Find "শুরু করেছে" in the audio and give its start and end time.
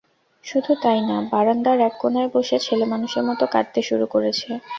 3.89-4.49